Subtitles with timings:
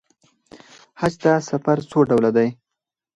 [0.99, 2.47] حج ته سفر څو ډوله دی.